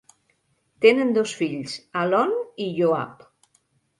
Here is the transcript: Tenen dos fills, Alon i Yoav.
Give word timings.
Tenen 0.85 1.11
dos 1.17 1.33
fills, 1.41 1.75
Alon 2.03 2.35
i 2.65 2.69
Yoav. 2.81 3.23